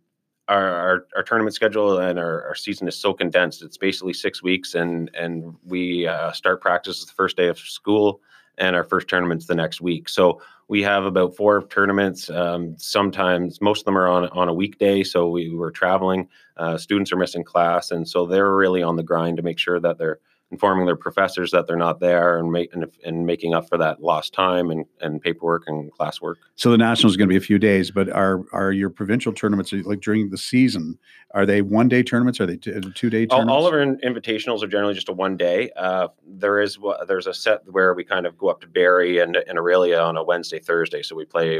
our, 0.48 0.68
our 0.68 1.06
our 1.16 1.22
tournament 1.22 1.54
schedule 1.54 1.98
and 1.98 2.18
our, 2.18 2.46
our 2.46 2.54
season 2.54 2.88
is 2.88 2.96
so 2.96 3.12
condensed. 3.12 3.62
It's 3.62 3.78
basically 3.78 4.12
six 4.12 4.42
weeks, 4.42 4.74
and 4.74 5.10
and 5.14 5.54
we 5.64 6.06
uh, 6.06 6.32
start 6.32 6.60
practice 6.60 7.04
the 7.04 7.12
first 7.12 7.36
day 7.36 7.48
of 7.48 7.58
school, 7.58 8.20
and 8.58 8.76
our 8.76 8.84
first 8.84 9.08
tournament's 9.08 9.46
the 9.46 9.54
next 9.54 9.80
week. 9.80 10.08
So 10.08 10.40
we 10.68 10.82
have 10.82 11.04
about 11.04 11.36
four 11.36 11.66
tournaments. 11.68 12.30
Um, 12.30 12.74
sometimes 12.78 13.60
most 13.60 13.80
of 13.80 13.84
them 13.86 13.98
are 13.98 14.08
on 14.08 14.28
on 14.28 14.48
a 14.48 14.54
weekday, 14.54 15.02
so 15.02 15.28
we 15.28 15.50
were 15.50 15.70
traveling. 15.70 16.28
Uh, 16.56 16.76
students 16.76 17.12
are 17.12 17.16
missing 17.16 17.44
class, 17.44 17.90
and 17.90 18.08
so 18.08 18.26
they're 18.26 18.54
really 18.54 18.82
on 18.82 18.96
the 18.96 19.02
grind 19.02 19.38
to 19.38 19.42
make 19.42 19.58
sure 19.58 19.80
that 19.80 19.98
they're 19.98 20.20
informing 20.50 20.86
their 20.86 20.94
professors 20.96 21.50
that 21.50 21.66
they're 21.66 21.76
not 21.76 21.98
there 22.00 22.38
and, 22.38 22.52
make, 22.52 22.72
and, 22.72 22.84
and 23.04 23.26
making 23.26 23.54
up 23.54 23.68
for 23.68 23.76
that 23.76 24.00
lost 24.00 24.32
time 24.32 24.70
and, 24.70 24.84
and 25.00 25.20
paperwork 25.20 25.64
and 25.66 25.90
classwork. 25.92 26.36
So 26.54 26.70
the 26.70 26.78
national 26.78 27.10
is 27.10 27.16
going 27.16 27.28
to 27.28 27.32
be 27.32 27.36
a 27.36 27.40
few 27.40 27.58
days, 27.58 27.90
but 27.90 28.08
are 28.10 28.44
are 28.52 28.70
your 28.70 28.90
provincial 28.90 29.32
tournaments 29.32 29.72
like 29.72 30.00
during 30.00 30.30
the 30.30 30.38
season? 30.38 30.96
Are 31.32 31.44
they 31.44 31.62
one 31.62 31.88
day 31.88 32.04
tournaments? 32.04 32.40
Are 32.40 32.46
they 32.46 32.56
two, 32.56 32.80
two 32.92 33.10
day 33.10 33.26
All, 33.26 33.38
tournaments? 33.38 33.52
all 33.52 33.66
of 33.66 33.74
our 33.74 33.80
in- 33.80 33.98
invitationals 33.98 34.62
are 34.62 34.68
generally 34.68 34.94
just 34.94 35.08
a 35.08 35.12
one 35.12 35.36
day. 35.36 35.70
Uh, 35.76 36.06
there 36.24 36.60
is 36.60 36.78
there's 37.08 37.26
a 37.26 37.34
set 37.34 37.62
where 37.72 37.92
we 37.94 38.04
kind 38.04 38.24
of 38.24 38.38
go 38.38 38.48
up 38.48 38.60
to 38.60 38.68
Barrie 38.68 39.18
and, 39.18 39.34
and 39.34 39.58
Orillia 39.58 40.04
on 40.06 40.16
a 40.16 40.22
Wednesday, 40.22 40.60
Thursday. 40.60 41.02
So 41.02 41.16
we 41.16 41.24
play 41.24 41.58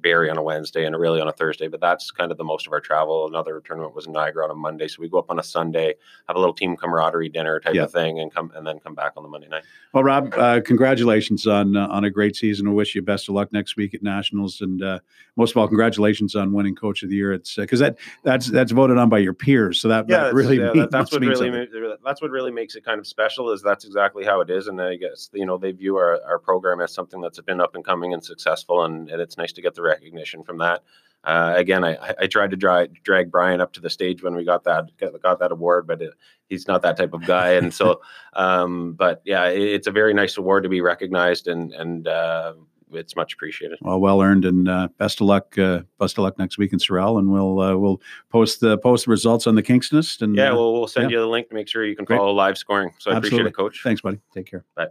Barrie 0.00 0.30
on 0.30 0.38
a 0.38 0.42
Wednesday 0.42 0.86
and 0.86 0.94
Orillia 0.96 1.20
on 1.20 1.28
a 1.28 1.32
Thursday. 1.32 1.68
But 1.68 1.80
that's 1.80 2.10
kind 2.10 2.32
of 2.32 2.38
the 2.38 2.44
most 2.44 2.66
of 2.66 2.72
our 2.72 2.80
travel. 2.80 3.26
Another 3.26 3.60
tournament 3.62 3.94
was 3.94 4.06
in 4.06 4.12
Niagara 4.12 4.44
on 4.44 4.50
a 4.50 4.54
Monday, 4.54 4.88
so 4.88 5.02
we 5.02 5.10
go 5.10 5.18
up 5.18 5.30
on 5.30 5.38
a 5.38 5.42
Sunday, 5.42 5.92
have 6.28 6.36
a 6.36 6.38
little 6.38 6.54
team 6.54 6.74
camaraderie 6.76 7.28
dinner 7.28 7.60
type 7.60 7.74
Yeah. 7.74 7.82
of 7.82 7.92
thing, 7.92 8.18
and 8.22 8.32
come 8.34 8.50
and 8.54 8.66
then 8.66 8.78
come 8.80 8.94
back 8.94 9.12
on 9.16 9.22
the 9.22 9.28
Monday 9.28 9.48
night. 9.48 9.64
Well, 9.92 10.04
Rob, 10.04 10.32
uh, 10.36 10.60
congratulations 10.64 11.46
on 11.46 11.76
uh, 11.76 11.86
on 11.88 12.04
a 12.04 12.10
great 12.10 12.36
season. 12.36 12.68
We 12.68 12.74
wish 12.74 12.94
you 12.94 13.02
best 13.02 13.28
of 13.28 13.34
luck 13.34 13.52
next 13.52 13.76
week 13.76 13.94
at 13.94 14.02
Nationals, 14.02 14.60
and 14.60 14.82
uh, 14.82 15.00
most 15.36 15.50
of 15.50 15.56
all, 15.58 15.68
congratulations 15.68 16.34
on 16.34 16.52
winning 16.52 16.74
Coach 16.74 17.02
of 17.02 17.10
the 17.10 17.16
Year. 17.16 17.32
It's 17.32 17.56
because 17.56 17.80
that 17.80 17.98
that's 18.22 18.46
that's 18.46 18.72
voted 18.72 18.96
on 18.98 19.08
by 19.08 19.18
your 19.18 19.34
peers, 19.34 19.80
so 19.80 19.88
that, 19.88 20.06
that 20.08 20.14
that's- 20.14 20.34
really 20.34 20.58
yeah, 20.58 20.72
mean- 20.72 20.76
that- 20.80 20.90
that's 20.90 21.12
what 21.12 21.20
mean 21.20 21.30
really 21.30 21.50
ma- 21.50 21.96
that's 22.04 22.22
what 22.22 22.30
really 22.30 22.50
makes 22.50 22.74
it 22.74 22.84
kind 22.84 22.98
of 22.98 23.06
special 23.06 23.50
is 23.50 23.62
that's 23.62 23.84
exactly 23.84 24.24
how 24.24 24.40
it 24.40 24.50
is 24.50 24.68
and 24.68 24.80
I 24.80 24.96
guess 24.96 25.30
you 25.32 25.46
know 25.46 25.56
they 25.58 25.72
view 25.72 25.96
our, 25.96 26.20
our 26.24 26.38
program 26.38 26.80
as 26.80 26.92
something 26.92 27.20
that's 27.20 27.40
been 27.40 27.60
up 27.60 27.74
and 27.74 27.84
coming 27.84 28.12
and 28.12 28.24
successful 28.24 28.84
and, 28.84 29.10
and 29.10 29.20
it's 29.20 29.36
nice 29.38 29.52
to 29.52 29.62
get 29.62 29.74
the 29.74 29.82
recognition 29.82 30.42
from 30.42 30.58
that 30.58 30.82
uh, 31.24 31.54
again 31.56 31.84
I, 31.84 32.14
I- 32.20 32.26
tried 32.26 32.50
to 32.50 32.56
drag, 32.56 33.02
drag 33.02 33.30
Brian 33.30 33.60
up 33.60 33.72
to 33.74 33.80
the 33.80 33.90
stage 33.90 34.22
when 34.22 34.34
we 34.34 34.44
got 34.44 34.64
that 34.64 34.90
got, 34.98 35.38
that 35.38 35.52
award 35.52 35.86
but 35.86 36.02
it, 36.02 36.12
he's 36.48 36.66
not 36.66 36.82
that 36.82 36.96
type 36.96 37.12
of 37.12 37.24
guy 37.26 37.52
and 37.52 37.72
so 37.72 38.00
um, 38.34 38.94
but 38.94 39.22
yeah 39.24 39.46
it, 39.46 39.62
it's 39.62 39.86
a 39.86 39.92
very 39.92 40.14
nice 40.14 40.36
award 40.36 40.62
to 40.62 40.68
be 40.68 40.80
recognized 40.80 41.48
and 41.48 41.72
and 41.72 42.08
uh, 42.08 42.52
it's 42.94 43.16
much 43.16 43.32
appreciated 43.32 43.78
Well, 43.82 44.00
well 44.00 44.22
earned, 44.22 44.44
and 44.44 44.68
uh, 44.68 44.88
best 44.98 45.20
of 45.20 45.26
luck. 45.26 45.56
Uh, 45.58 45.82
best 45.98 46.18
of 46.18 46.24
luck 46.24 46.38
next 46.38 46.58
week 46.58 46.72
in 46.72 46.78
Sorel, 46.78 47.18
and 47.18 47.30
we'll 47.30 47.60
uh, 47.60 47.76
we'll 47.76 48.00
post 48.30 48.60
the 48.60 48.78
post 48.78 49.06
the 49.06 49.10
results 49.10 49.46
on 49.46 49.54
the 49.54 49.62
Kingstonist. 49.62 50.22
And 50.22 50.36
yeah 50.36 50.50
uh, 50.50 50.56
well 50.56 50.72
we'll 50.72 50.86
send 50.86 51.10
yeah. 51.10 51.16
you 51.16 51.22
the 51.22 51.28
link 51.28 51.48
to 51.48 51.54
make 51.54 51.68
sure 51.68 51.84
you 51.84 51.96
can 51.96 52.04
Great. 52.04 52.18
follow 52.18 52.32
live 52.32 52.58
scoring 52.58 52.92
so 52.98 53.10
I 53.10 53.16
appreciate 53.16 53.40
Absolutely. 53.40 53.50
it 53.50 53.56
coach 53.56 53.80
thanks, 53.82 54.00
buddy. 54.00 54.20
Take 54.32 54.46
care. 54.46 54.64
Bye. 54.76 54.88